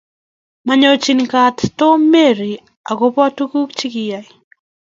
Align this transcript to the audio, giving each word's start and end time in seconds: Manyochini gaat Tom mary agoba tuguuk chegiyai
Manyochini 0.65 1.25
gaat 1.31 1.57
Tom 1.79 1.99
mary 2.13 2.53
agoba 2.91 3.23
tuguuk 3.37 3.69
chegiyai 3.79 4.27